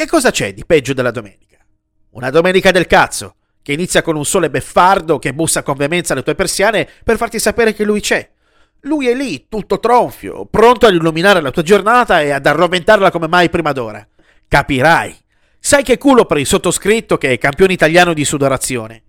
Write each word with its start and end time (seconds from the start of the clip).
Che 0.00 0.06
cosa 0.06 0.30
c'è 0.30 0.54
di 0.54 0.64
peggio 0.64 0.94
della 0.94 1.10
domenica? 1.10 1.58
Una 2.12 2.30
domenica 2.30 2.70
del 2.70 2.86
cazzo, 2.86 3.34
che 3.60 3.74
inizia 3.74 4.00
con 4.00 4.16
un 4.16 4.24
sole 4.24 4.48
beffardo 4.48 5.18
che 5.18 5.34
bussa 5.34 5.62
con 5.62 5.76
veemenza 5.76 6.14
alle 6.14 6.22
tue 6.22 6.34
persiane 6.34 6.88
per 7.04 7.18
farti 7.18 7.38
sapere 7.38 7.74
che 7.74 7.84
lui 7.84 8.00
c'è. 8.00 8.26
Lui 8.84 9.08
è 9.08 9.14
lì, 9.14 9.44
tutto 9.46 9.78
tronfio, 9.78 10.46
pronto 10.46 10.86
ad 10.86 10.94
illuminare 10.94 11.42
la 11.42 11.50
tua 11.50 11.62
giornata 11.62 12.22
e 12.22 12.30
ad 12.30 12.46
arroventarla 12.46 13.10
come 13.10 13.28
mai 13.28 13.50
prima 13.50 13.72
d'ora. 13.72 14.08
Capirai. 14.48 15.14
Sai 15.58 15.82
che 15.82 15.98
culo 15.98 16.24
per 16.24 16.38
il 16.38 16.46
sottoscritto 16.46 17.18
che 17.18 17.32
è 17.32 17.36
campione 17.36 17.74
italiano 17.74 18.14
di 18.14 18.24
sudorazione. 18.24 19.02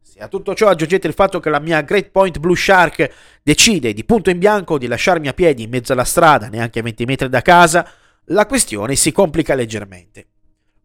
Se 0.00 0.18
a 0.20 0.28
tutto 0.28 0.54
ciò 0.54 0.68
aggiungete 0.68 1.06
il 1.06 1.12
fatto 1.12 1.40
che 1.40 1.50
la 1.50 1.60
mia 1.60 1.82
Great 1.82 2.08
Point 2.08 2.38
Blue 2.38 2.56
Shark 2.56 3.38
decide 3.42 3.92
di 3.92 4.04
punto 4.04 4.30
in 4.30 4.38
bianco 4.38 4.78
di 4.78 4.86
lasciarmi 4.86 5.28
a 5.28 5.34
piedi 5.34 5.64
in 5.64 5.68
mezzo 5.68 5.92
alla 5.92 6.04
strada, 6.04 6.48
neanche 6.48 6.78
a 6.78 6.82
20 6.82 7.04
metri 7.04 7.28
da 7.28 7.42
casa, 7.42 7.86
la 8.26 8.46
questione 8.46 8.94
si 8.94 9.12
complica 9.12 9.54
leggermente. 9.54 10.26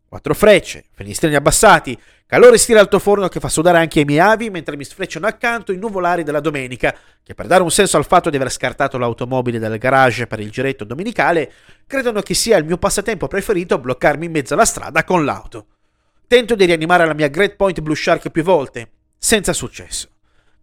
Quattro 0.08 0.34
frecce, 0.34 0.86
finestrini 0.94 1.36
abbassati, 1.36 2.00
calore 2.26 2.58
stile 2.58 2.80
altoforno 2.80 3.28
che 3.28 3.42
fa 3.42 3.50
sudare 3.50 3.78
anche 3.78 4.00
i 4.00 4.06
miei 4.06 4.20
avi 4.20 4.50
mentre 4.50 4.78
mi 4.78 4.86
sfrecciano 4.86 5.28
accanto 5.28 5.74
i 5.74 5.78
nuvolari 5.78 6.24
della 6.24 6.40
domenica, 6.40 6.96
che 7.22 7.36
per 7.36 7.46
dare 7.46 7.62
un 7.62 7.70
senso 7.70 7.98
al 7.98 8.06
fatto 8.06 8.30
di 8.30 8.38
aver 8.38 8.50
scartato 8.50 8.98
l'automobile 8.98 9.60
dal 9.60 9.78
garage 9.78 10.26
per 10.26 10.40
il 10.40 10.50
giretto 10.50 10.86
domenicale, 10.86 11.52
credono 11.86 12.22
che 12.22 12.34
sia 12.34 12.58
il 12.58 12.66
mio 12.66 12.78
passatempo 12.78 13.28
preferito 13.28 13.80
bloccarmi 13.80 14.26
in 14.26 14.32
mezzo 14.32 14.54
alla 14.54 14.66
strada 14.66 15.04
con 15.04 15.26
l'auto. 15.26 15.68
Tento 16.26 16.56
di 16.56 16.66
rianimare 16.66 17.06
la 17.06 17.14
mia 17.14 17.28
Great 17.28 17.56
Point 17.56 17.82
Blue 17.82 17.96
Shark 17.96 18.30
più 18.30 18.44
volte, 18.44 18.90
senza 19.18 19.52
successo. 19.52 20.17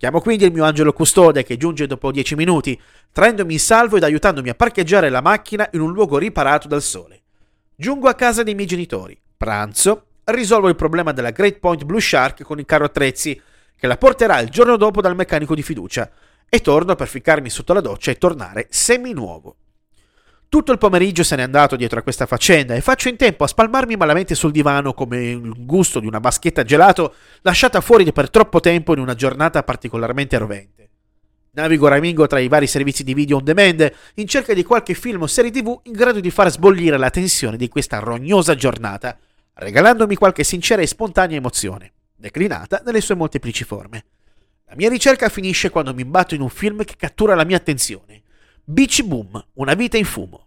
Chiamo 0.05 0.21
quindi 0.21 0.45
il 0.45 0.53
mio 0.53 0.65
angelo 0.65 0.93
custode 0.93 1.45
che 1.45 1.57
giunge 1.57 1.87
dopo 1.87 2.13
dieci 2.13 2.35
minuti, 2.35 2.79
traendomi 3.11 3.55
in 3.55 3.59
salvo 3.59 3.97
ed 3.97 4.03
aiutandomi 4.03 4.51
a 4.51 4.55
parcheggiare 4.55 5.09
la 5.09 5.23
macchina 5.23 5.67
in 5.73 5.81
un 5.81 5.95
luogo 5.95 6.19
riparato 6.19 6.69
dal 6.69 6.83
sole. 6.83 7.23
Giungo 7.75 8.09
a 8.09 8.15
casa 8.15 8.43
dei 8.43 8.55
miei 8.55 8.67
genitori, 8.67 9.19
pranzo, 9.35 10.09
risolvo 10.25 10.69
il 10.69 10.77
problema 10.77 11.13
della 11.13 11.31
Great 11.31 11.59
Point 11.59 11.85
Blue 11.85 12.03
Shark 12.03 12.43
con 12.43 12.59
il 12.59 12.67
carro 12.67 12.85
attrezzi, 12.85 13.41
che 13.75 13.87
la 13.87 13.97
porterà 13.97 14.41
il 14.41 14.51
giorno 14.51 14.77
dopo 14.77 15.01
dal 15.01 15.17
meccanico 15.17 15.55
di 15.55 15.63
fiducia, 15.63 16.11
e 16.51 16.61
torno 16.61 16.95
per 16.97 17.09
ficcarmi 17.09 17.49
sotto 17.49 17.73
la 17.73 17.81
doccia 17.81 18.11
e 18.11 18.19
tornare 18.19 18.67
seminuovo. 18.69 19.57
Tutto 20.55 20.71
il 20.71 20.79
pomeriggio 20.79 21.25
se 21.25 21.35
n'è 21.35 21.43
andato 21.43 21.75
dietro 21.75 21.99
a 21.99 22.03
questa 22.05 22.27
faccenda 22.27 22.77
e 22.77 22.81
faccio 22.81 23.09
in 23.09 23.17
tempo 23.17 23.43
a 23.43 23.49
spalmarmi 23.49 23.97
malamente 23.97 24.37
sul 24.37 24.53
divano 24.53 24.95
come 24.95 25.31
il 25.31 25.53
gusto 25.67 25.99
di 25.99 26.07
una 26.07 26.21
baschetta 26.21 26.63
gelato 26.63 27.13
lasciata 27.41 27.81
fuori 27.81 28.13
per 28.13 28.31
troppo 28.31 28.61
tempo 28.61 28.93
in 28.93 29.01
una 29.01 29.17
giornata 29.17 29.65
particolarmente 29.65 30.39
rovente. 30.39 30.91
Navigo 31.55 31.89
ramingo 31.89 32.29
tra 32.29 32.39
i 32.39 32.47
vari 32.47 32.69
servizi 32.69 33.03
di 33.03 33.15
video 33.15 33.39
on 33.39 33.43
demand 33.43 33.93
in 34.15 34.29
cerca 34.29 34.55
di 34.55 34.63
qualche 34.63 34.95
film 34.95 35.23
o 35.23 35.27
serie 35.27 35.51
tv 35.51 35.81
in 35.83 35.93
grado 35.93 36.21
di 36.21 36.31
far 36.31 36.49
sbollire 36.49 36.99
la 36.99 37.11
tensione 37.11 37.57
di 37.57 37.69
questa 37.69 37.99
rognosa 37.99 38.55
giornata, 38.55 39.19
regalandomi 39.55 40.15
qualche 40.15 40.45
sincera 40.45 40.83
e 40.83 40.87
spontanea 40.87 41.37
emozione, 41.37 41.95
declinata 42.15 42.81
nelle 42.87 43.01
sue 43.01 43.17
molteplici 43.17 43.65
forme. 43.65 44.05
La 44.67 44.77
mia 44.77 44.89
ricerca 44.89 45.29
finisce 45.29 45.71
quando 45.71 45.93
mi 45.93 46.03
imbatto 46.03 46.37
in 46.37 46.43
un 46.43 46.49
film 46.49 46.85
che 46.85 46.95
cattura 46.97 47.35
la 47.35 47.45
mia 47.45 47.57
attenzione. 47.57 48.23
Beach 48.67 49.03
Boom, 49.03 49.45
una 49.55 49.75
vita 49.75 49.99
in 49.99 50.07
fumo. 50.07 50.47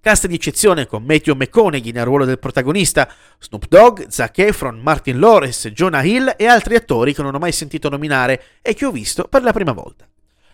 Cast 0.00 0.28
di 0.28 0.36
eccezione 0.36 0.86
con 0.86 1.02
Matthew 1.02 1.34
McConaughey 1.34 1.90
nel 1.90 2.04
ruolo 2.04 2.24
del 2.24 2.38
protagonista, 2.38 3.12
Snoop 3.40 3.66
Dogg, 3.66 4.06
Zac 4.06 4.38
Efron, 4.38 4.78
Martin 4.78 5.18
Lawrence, 5.18 5.72
Jonah 5.72 6.04
Hill 6.04 6.34
e 6.36 6.46
altri 6.46 6.76
attori 6.76 7.12
che 7.12 7.22
non 7.22 7.34
ho 7.34 7.38
mai 7.40 7.50
sentito 7.50 7.88
nominare 7.88 8.40
e 8.62 8.74
che 8.74 8.86
ho 8.86 8.92
visto 8.92 9.24
per 9.24 9.42
la 9.42 9.52
prima 9.52 9.72
volta. 9.72 10.06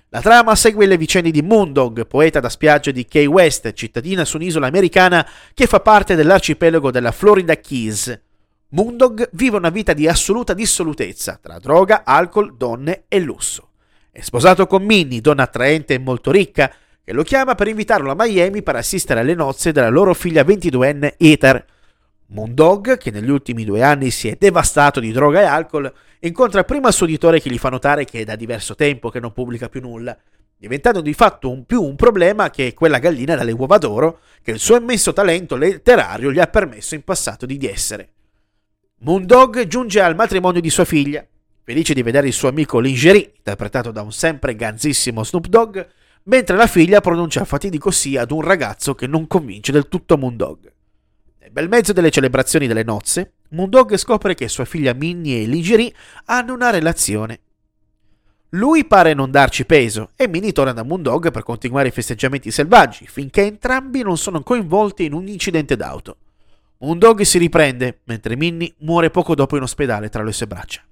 La 0.08 0.22
trama 0.22 0.54
segue 0.54 0.86
le 0.86 0.96
vicende 0.96 1.30
di 1.30 1.42
Moondog, 1.42 2.06
poeta 2.06 2.40
da 2.40 2.48
spiaggia 2.48 2.90
di 2.90 3.04
Key 3.04 3.26
West, 3.26 3.70
cittadina 3.74 4.24
su 4.24 4.38
un'isola 4.38 4.66
americana 4.66 5.28
che 5.52 5.66
fa 5.66 5.80
parte 5.80 6.14
dell'arcipelago 6.14 6.90
della 6.90 7.12
Florida 7.12 7.54
Keys. 7.54 8.18
Moondog 8.68 9.28
vive 9.32 9.58
una 9.58 9.68
vita 9.68 9.92
di 9.92 10.08
assoluta 10.08 10.54
dissolutezza 10.54 11.38
tra 11.38 11.58
droga, 11.58 12.02
alcol, 12.02 12.56
donne 12.56 13.04
e 13.08 13.20
lusso. 13.20 13.71
È 14.14 14.20
sposato 14.20 14.66
con 14.66 14.84
Minnie, 14.84 15.22
donna 15.22 15.44
attraente 15.44 15.94
e 15.94 15.98
molto 15.98 16.30
ricca, 16.30 16.70
che 17.02 17.14
lo 17.14 17.22
chiama 17.22 17.54
per 17.54 17.68
invitarlo 17.68 18.10
a 18.10 18.14
Miami 18.14 18.62
per 18.62 18.76
assistere 18.76 19.20
alle 19.20 19.32
nozze 19.32 19.72
della 19.72 19.88
loro 19.88 20.12
figlia 20.12 20.42
22enne 20.42 21.14
Ether. 21.16 21.64
Moondog, 22.26 22.98
che 22.98 23.10
negli 23.10 23.30
ultimi 23.30 23.64
due 23.64 23.82
anni 23.82 24.10
si 24.10 24.28
è 24.28 24.36
devastato 24.38 25.00
di 25.00 25.12
droga 25.12 25.40
e 25.40 25.44
alcol, 25.44 25.90
incontra 26.20 26.62
prima 26.62 26.88
il 26.88 26.94
suo 26.94 27.06
editore 27.06 27.40
che 27.40 27.48
gli 27.48 27.56
fa 27.56 27.70
notare 27.70 28.04
che 28.04 28.20
è 28.20 28.24
da 28.24 28.36
diverso 28.36 28.74
tempo 28.74 29.08
che 29.08 29.18
non 29.18 29.32
pubblica 29.32 29.70
più 29.70 29.80
nulla, 29.80 30.14
diventando 30.58 31.00
di 31.00 31.14
fatto 31.14 31.50
un 31.50 31.64
più 31.64 31.82
un 31.82 31.96
problema 31.96 32.50
che 32.50 32.74
quella 32.74 32.98
gallina 32.98 33.34
dalle 33.34 33.52
uova 33.52 33.78
d'oro 33.78 34.20
che 34.42 34.50
il 34.50 34.58
suo 34.58 34.76
immenso 34.76 35.14
talento 35.14 35.56
letterario 35.56 36.30
gli 36.30 36.38
ha 36.38 36.48
permesso 36.48 36.94
in 36.94 37.02
passato 37.02 37.46
di 37.46 37.58
essere. 37.66 38.10
Moondog 39.04 39.66
giunge 39.66 40.02
al 40.02 40.14
matrimonio 40.14 40.60
di 40.60 40.68
sua 40.68 40.84
figlia, 40.84 41.26
felice 41.64 41.94
di 41.94 42.02
vedere 42.02 42.26
il 42.26 42.32
suo 42.32 42.48
amico 42.48 42.80
Lingerie, 42.80 43.32
interpretato 43.36 43.90
da 43.92 44.02
un 44.02 44.12
sempre 44.12 44.56
ganzissimo 44.56 45.24
Snoop 45.24 45.46
Dogg, 45.46 45.80
mentre 46.24 46.56
la 46.56 46.66
figlia 46.66 47.00
pronuncia 47.00 47.44
fatidico 47.44 47.90
sì 47.90 48.16
ad 48.16 48.30
un 48.30 48.42
ragazzo 48.42 48.94
che 48.94 49.06
non 49.06 49.26
convince 49.26 49.72
del 49.72 49.88
tutto 49.88 50.16
Moondog. 50.16 50.72
Nel 51.40 51.50
bel 51.50 51.68
mezzo 51.68 51.92
delle 51.92 52.10
celebrazioni 52.10 52.66
delle 52.66 52.82
nozze, 52.82 53.34
Moondog 53.50 53.96
scopre 53.96 54.34
che 54.34 54.48
sua 54.48 54.64
figlia 54.64 54.92
Minnie 54.92 55.42
e 55.42 55.46
Lingerie 55.46 55.92
hanno 56.26 56.54
una 56.54 56.70
relazione. 56.70 57.40
Lui 58.50 58.84
pare 58.84 59.14
non 59.14 59.30
darci 59.30 59.64
peso 59.64 60.10
e 60.14 60.28
Minnie 60.28 60.52
torna 60.52 60.72
da 60.72 60.82
Moondog 60.82 61.30
per 61.30 61.42
continuare 61.42 61.88
i 61.88 61.92
festeggiamenti 61.92 62.50
selvaggi, 62.50 63.06
finché 63.06 63.44
entrambi 63.44 64.02
non 64.02 64.18
sono 64.18 64.42
coinvolti 64.42 65.04
in 65.04 65.14
un 65.14 65.26
incidente 65.26 65.76
d'auto. 65.76 66.16
Moondog 66.78 67.22
si 67.22 67.38
riprende, 67.38 68.00
mentre 68.04 68.36
Minnie 68.36 68.74
muore 68.78 69.10
poco 69.10 69.34
dopo 69.34 69.56
in 69.56 69.62
ospedale 69.62 70.08
tra 70.08 70.22
le 70.22 70.32
sue 70.32 70.46
braccia. 70.46 70.82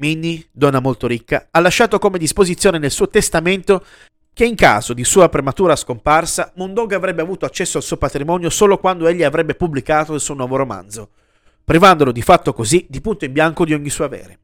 Minnie, 0.00 0.46
donna 0.52 0.78
molto 0.78 1.08
ricca, 1.08 1.48
ha 1.50 1.58
lasciato 1.58 1.98
come 1.98 2.18
disposizione 2.18 2.78
nel 2.78 2.92
suo 2.92 3.08
testamento 3.08 3.84
che 4.32 4.44
in 4.44 4.54
caso 4.54 4.92
di 4.92 5.02
sua 5.02 5.28
prematura 5.28 5.74
scomparsa, 5.74 6.52
Moondog 6.54 6.92
avrebbe 6.92 7.20
avuto 7.20 7.44
accesso 7.44 7.78
al 7.78 7.82
suo 7.82 7.96
patrimonio 7.96 8.48
solo 8.48 8.78
quando 8.78 9.08
egli 9.08 9.24
avrebbe 9.24 9.56
pubblicato 9.56 10.14
il 10.14 10.20
suo 10.20 10.34
nuovo 10.34 10.54
romanzo, 10.54 11.08
privandolo 11.64 12.12
di 12.12 12.22
fatto 12.22 12.52
così 12.52 12.86
di 12.88 13.00
punto 13.00 13.24
in 13.24 13.32
bianco 13.32 13.64
di 13.64 13.74
ogni 13.74 13.90
suo 13.90 14.04
avere. 14.04 14.38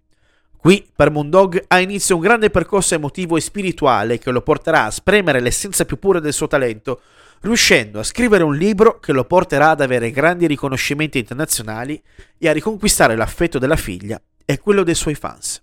Qui, 0.57 0.85
per 0.93 1.13
Moondog, 1.13 1.67
ha 1.69 1.79
inizio 1.79 2.17
un 2.17 2.23
grande 2.23 2.51
percorso 2.51 2.97
emotivo 2.97 3.37
e 3.37 3.41
spirituale 3.41 4.19
che 4.19 4.33
lo 4.33 4.43
porterà 4.43 4.87
a 4.87 4.91
spremere 4.91 5.39
l'essenza 5.39 5.85
più 5.85 6.01
pura 6.01 6.19
del 6.19 6.33
suo 6.33 6.49
talento, 6.49 7.01
riuscendo 7.43 8.01
a 8.01 8.03
scrivere 8.03 8.43
un 8.43 8.57
libro 8.57 8.99
che 8.99 9.13
lo 9.13 9.25
porterà 9.25 9.71
ad 9.71 9.83
avere 9.83 10.11
grandi 10.11 10.49
riconoscimenti 10.49 11.19
internazionali 11.19 12.03
e 12.39 12.49
a 12.49 12.53
riconquistare 12.53 13.15
l'affetto 13.15 13.61
della 13.61 13.77
figlia 13.77 14.21
e 14.45 14.59
quello 14.59 14.83
dei 14.83 14.95
suoi 14.95 15.15
fans. 15.15 15.63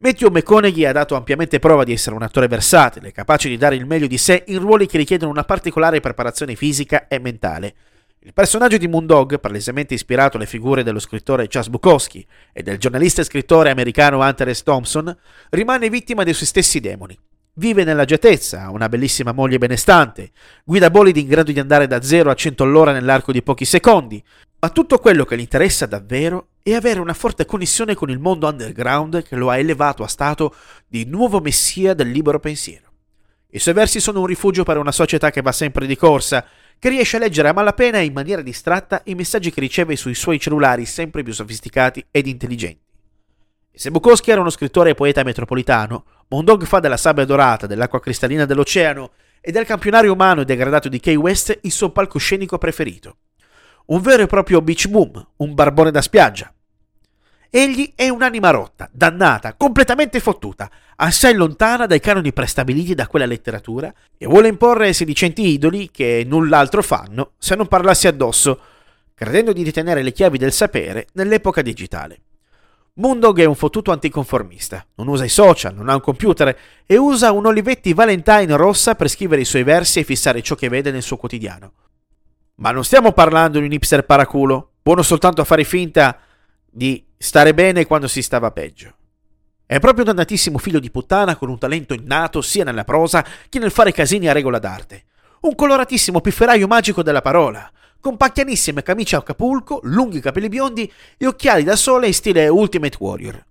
Matthew 0.00 0.30
McConaughey 0.30 0.84
ha 0.84 0.92
dato 0.92 1.14
ampiamente 1.14 1.58
prova 1.58 1.84
di 1.84 1.92
essere 1.92 2.16
un 2.16 2.22
attore 2.22 2.48
versatile, 2.48 3.12
capace 3.12 3.48
di 3.48 3.56
dare 3.56 3.76
il 3.76 3.86
meglio 3.86 4.06
di 4.06 4.18
sé 4.18 4.44
in 4.48 4.58
ruoli 4.58 4.86
che 4.86 4.98
richiedono 4.98 5.30
una 5.30 5.44
particolare 5.44 6.00
preparazione 6.00 6.56
fisica 6.56 7.06
e 7.06 7.18
mentale. 7.18 7.74
Il 8.20 8.32
personaggio 8.32 8.78
di 8.78 8.88
Moondog, 8.88 9.38
palesemente 9.38 9.92
ispirato 9.92 10.38
alle 10.38 10.46
figure 10.46 10.82
dello 10.82 10.98
scrittore 10.98 11.46
Charles 11.46 11.70
Bukowski 11.70 12.26
e 12.52 12.62
del 12.62 12.78
giornalista 12.78 13.20
e 13.20 13.24
scrittore 13.24 13.70
americano 13.70 14.20
Hunter 14.20 14.54
S. 14.54 14.62
Thompson, 14.62 15.14
rimane 15.50 15.90
vittima 15.90 16.24
dei 16.24 16.32
suoi 16.32 16.48
stessi 16.48 16.80
demoni. 16.80 17.16
Vive 17.56 17.84
nell'agiatezza, 17.84 18.62
ha 18.62 18.70
una 18.70 18.88
bellissima 18.88 19.32
moglie 19.32 19.58
benestante, 19.58 20.30
guida 20.64 20.90
bolidi 20.90 21.20
in 21.20 21.28
grado 21.28 21.52
di 21.52 21.60
andare 21.60 21.86
da 21.86 22.00
0 22.00 22.30
a 22.30 22.34
100 22.34 22.64
all'ora 22.64 22.92
nell'arco 22.92 23.30
di 23.30 23.42
pochi 23.42 23.66
secondi, 23.66 24.24
ma 24.58 24.70
tutto 24.70 24.98
quello 24.98 25.24
che 25.24 25.36
gli 25.36 25.40
interessa 25.40 25.84
davvero 25.86 26.48
è 26.66 26.72
avere 26.72 26.98
una 26.98 27.12
forte 27.12 27.44
connessione 27.44 27.94
con 27.94 28.08
il 28.08 28.18
mondo 28.18 28.48
underground 28.48 29.22
che 29.22 29.36
lo 29.36 29.50
ha 29.50 29.58
elevato 29.58 30.02
a 30.02 30.08
stato 30.08 30.54
di 30.86 31.04
nuovo 31.04 31.38
messia 31.38 31.92
del 31.92 32.10
libero 32.10 32.40
pensiero. 32.40 32.90
I 33.50 33.58
suoi 33.58 33.74
versi 33.74 34.00
sono 34.00 34.20
un 34.20 34.26
rifugio 34.26 34.62
per 34.62 34.78
una 34.78 34.90
società 34.90 35.30
che 35.30 35.42
va 35.42 35.52
sempre 35.52 35.86
di 35.86 35.94
corsa, 35.94 36.42
che 36.78 36.88
riesce 36.88 37.16
a 37.16 37.20
leggere 37.20 37.48
a 37.48 37.52
malapena 37.52 37.98
e 37.98 38.06
in 38.06 38.14
maniera 38.14 38.40
distratta 38.40 39.02
i 39.04 39.14
messaggi 39.14 39.50
che 39.50 39.60
riceve 39.60 39.94
sui 39.94 40.14
suoi 40.14 40.40
cellulari 40.40 40.86
sempre 40.86 41.22
più 41.22 41.34
sofisticati 41.34 42.06
ed 42.10 42.26
intelligenti. 42.26 42.80
E 43.70 43.78
se 43.78 43.90
Bukowski 43.90 44.30
era 44.30 44.40
uno 44.40 44.48
scrittore 44.48 44.90
e 44.90 44.94
poeta 44.94 45.22
metropolitano, 45.22 46.06
Mondog 46.28 46.64
fa 46.64 46.80
della 46.80 46.96
sabbia 46.96 47.26
dorata, 47.26 47.66
dell'acqua 47.66 48.00
cristallina 48.00 48.46
dell'oceano 48.46 49.10
e 49.42 49.52
del 49.52 49.66
campionario 49.66 50.14
umano 50.14 50.40
e 50.40 50.44
degradato 50.46 50.88
di 50.88 50.98
Key 50.98 51.16
West 51.16 51.58
il 51.60 51.72
suo 51.72 51.90
palcoscenico 51.90 52.56
preferito. 52.56 53.18
Un 53.86 54.00
vero 54.00 54.22
e 54.22 54.26
proprio 54.26 54.62
beach 54.62 54.88
boom, 54.88 55.28
un 55.36 55.52
barbone 55.52 55.90
da 55.90 56.00
spiaggia. 56.00 56.53
Egli 57.56 57.92
è 57.94 58.08
un'anima 58.08 58.50
rotta, 58.50 58.88
dannata, 58.90 59.54
completamente 59.54 60.18
fottuta, 60.18 60.68
assai 60.96 61.34
lontana 61.34 61.86
dai 61.86 62.00
canoni 62.00 62.32
prestabiliti 62.32 62.96
da 62.96 63.06
quella 63.06 63.26
letteratura 63.26 63.94
e 64.18 64.26
vuole 64.26 64.48
imporre 64.48 64.92
sedicenti 64.92 65.46
idoli 65.46 65.88
che 65.92 66.24
null'altro 66.26 66.82
fanno 66.82 67.34
se 67.38 67.54
non 67.54 67.68
parlassi 67.68 68.08
addosso, 68.08 68.58
credendo 69.14 69.52
di 69.52 69.62
ritenere 69.62 70.02
le 70.02 70.10
chiavi 70.10 70.36
del 70.36 70.50
sapere 70.50 71.06
nell'epoca 71.12 71.62
digitale. 71.62 72.22
Moondog 72.94 73.38
è 73.38 73.44
un 73.44 73.54
fottuto 73.54 73.92
anticonformista, 73.92 74.84
non 74.96 75.06
usa 75.06 75.22
i 75.22 75.28
social, 75.28 75.76
non 75.76 75.88
ha 75.88 75.94
un 75.94 76.00
computer 76.00 76.58
e 76.84 76.96
usa 76.96 77.30
un 77.30 77.46
Olivetti 77.46 77.92
Valentine 77.92 78.56
rossa 78.56 78.96
per 78.96 79.06
scrivere 79.06 79.42
i 79.42 79.44
suoi 79.44 79.62
versi 79.62 80.00
e 80.00 80.04
fissare 80.04 80.42
ciò 80.42 80.56
che 80.56 80.68
vede 80.68 80.90
nel 80.90 81.02
suo 81.02 81.18
quotidiano. 81.18 81.70
Ma 82.56 82.72
non 82.72 82.82
stiamo 82.82 83.12
parlando 83.12 83.60
di 83.60 83.66
un 83.66 83.72
hipster 83.72 84.04
paraculo, 84.04 84.72
buono 84.82 85.02
soltanto 85.02 85.40
a 85.40 85.44
fare 85.44 85.62
finta 85.62 86.18
di 86.74 87.04
stare 87.16 87.54
bene 87.54 87.86
quando 87.86 88.08
si 88.08 88.20
stava 88.20 88.50
peggio. 88.50 88.96
È 89.64 89.78
proprio 89.78 90.04
un 90.04 90.10
dannatissimo 90.10 90.58
figlio 90.58 90.80
di 90.80 90.90
puttana 90.90 91.36
con 91.36 91.48
un 91.48 91.56
talento 91.56 91.94
innato 91.94 92.42
sia 92.42 92.64
nella 92.64 92.82
prosa 92.82 93.24
che 93.48 93.60
nel 93.60 93.70
fare 93.70 93.92
casini 93.92 94.28
a 94.28 94.32
regola 94.32 94.58
d'arte. 94.58 95.04
Un 95.42 95.54
coloratissimo 95.54 96.20
pifferaio 96.20 96.66
magico 96.66 97.02
della 97.02 97.22
parola, 97.22 97.70
con 98.00 98.16
pacchianissime 98.16 98.82
camicie 98.82 99.14
a 99.14 99.22
capulco, 99.22 99.78
lunghi 99.84 100.20
capelli 100.20 100.48
biondi 100.48 100.90
e 101.16 101.26
occhiali 101.26 101.62
da 101.62 101.76
sole 101.76 102.08
in 102.08 102.14
stile 102.14 102.48
Ultimate 102.48 102.96
Warrior. 102.98 103.44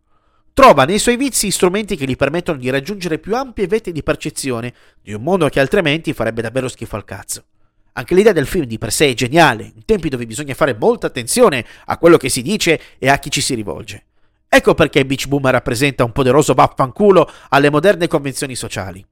Trova 0.54 0.84
nei 0.84 1.00
suoi 1.00 1.16
vizi 1.16 1.50
strumenti 1.50 1.96
che 1.96 2.06
gli 2.06 2.18
permettono 2.18 2.60
di 2.60 2.70
raggiungere 2.70 3.20
più 3.20 3.36
ampie 3.36 3.68
vette 3.68 3.92
di 3.92 4.04
percezione 4.04 4.74
di 5.02 5.14
un 5.14 5.24
mondo 5.24 5.48
che 5.48 5.60
altrimenti 5.60 6.14
farebbe 6.14 6.42
davvero 6.42 6.68
schifo 6.68 6.98
al 6.98 7.06
cazzo. 7.06 7.46
Anche 7.94 8.16
l'idea 8.16 8.34
del 8.34 8.48
film 8.48 8.66
di 8.66 8.78
per 8.78 8.92
sé 8.92 9.10
è 9.10 9.13
geniale, 9.13 9.72
in 9.75 9.86
tempi 9.86 10.10
dove 10.10 10.25
bisogna 10.25 10.56
fare 10.56 10.75
molta 10.80 11.07
attenzione 11.07 11.66
a 11.86 11.98
quello 11.98 12.18
che 12.18 12.30
si 12.30 12.42
dice 12.42 12.80
e 12.98 13.10
a 13.10 13.19
chi 13.19 13.30
ci 13.30 13.42
si 13.42 13.54
rivolge. 13.54 14.06
Ecco 14.50 14.74
perché 14.74 15.06
Beach 15.06 15.28
Boom 15.28 15.50
rappresenta 15.50 16.04
un 16.04 16.12
poderoso 16.12 16.54
vaffanculo 16.54 17.30
alle 17.50 17.69
moderne 17.69 18.07
convenzioni 18.07 18.56
sociali. 18.56 19.06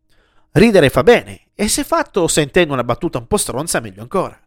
Ridere 0.54 0.90
fa 0.90 1.04
bene, 1.04 1.48
e 1.56 1.68
se 1.68 1.84
fatto 1.84 2.28
sentendo 2.28 2.74
una 2.74 2.84
battuta 2.84 3.20
un 3.20 3.28
po' 3.28 3.38
stronza 3.38 3.80
meglio 3.80 4.02
ancora. 4.02 4.40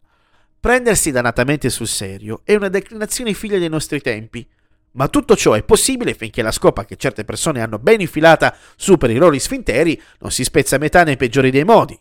Prendersi 0.60 1.10
dannatamente 1.10 1.70
sul 1.70 1.86
serio 1.86 2.40
è 2.44 2.54
una 2.54 2.68
declinazione 2.68 3.34
figlia 3.34 3.58
dei 3.58 3.68
nostri 3.68 4.00
tempi, 4.00 4.46
ma 4.92 5.08
tutto 5.08 5.36
ciò 5.36 5.52
è 5.52 5.62
possibile 5.62 6.14
finché 6.14 6.42
la 6.42 6.52
scopa 6.52 6.84
che 6.84 6.96
certe 6.96 7.24
persone 7.24 7.60
hanno 7.60 7.78
ben 7.78 8.00
infilata 8.00 8.56
su 8.76 8.96
per 8.96 9.10
i 9.10 9.16
loro 9.16 9.38
sfinteri 9.38 10.00
non 10.20 10.30
si 10.30 10.44
spezza 10.44 10.76
a 10.76 10.78
metà 10.78 11.04
nei 11.04 11.16
peggiori 11.16 11.50
dei 11.50 11.64
modi. 11.64 11.98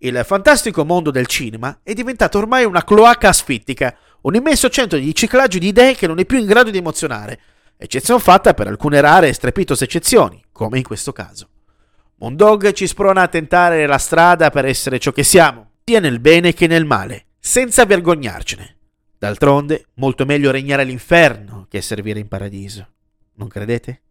Il 0.00 0.22
fantastico 0.24 0.84
mondo 0.84 1.10
del 1.10 1.26
cinema 1.26 1.80
è 1.82 1.92
diventato 1.92 2.38
ormai 2.38 2.64
una 2.64 2.84
cloaca 2.84 3.30
asfittica, 3.30 3.96
un 4.20 4.36
immenso 4.36 4.68
centro 4.68 4.96
di 4.96 5.06
riciclaggio 5.06 5.58
di 5.58 5.66
idee 5.66 5.96
che 5.96 6.06
non 6.06 6.20
è 6.20 6.24
più 6.24 6.38
in 6.38 6.46
grado 6.46 6.70
di 6.70 6.78
emozionare, 6.78 7.40
eccezione 7.76 8.20
fatta 8.20 8.54
per 8.54 8.68
alcune 8.68 9.00
rare 9.00 9.26
e 9.28 9.32
strepitose 9.32 9.84
eccezioni, 9.84 10.40
come 10.52 10.78
in 10.78 10.84
questo 10.84 11.10
caso. 11.12 11.48
Moondog 12.18 12.70
ci 12.72 12.86
sprona 12.86 13.22
a 13.22 13.28
tentare 13.28 13.86
la 13.86 13.98
strada 13.98 14.50
per 14.50 14.66
essere 14.66 15.00
ciò 15.00 15.10
che 15.10 15.24
siamo, 15.24 15.70
sia 15.84 15.98
nel 15.98 16.20
bene 16.20 16.52
che 16.52 16.68
nel 16.68 16.84
male, 16.84 17.26
senza 17.40 17.84
vergognarcene. 17.84 18.76
D'altronde, 19.18 19.86
molto 19.94 20.24
meglio 20.24 20.52
regnare 20.52 20.82
all'inferno 20.82 21.66
che 21.68 21.80
servire 21.80 22.20
in 22.20 22.28
paradiso. 22.28 22.86
Non 23.34 23.48
credete? 23.48 24.02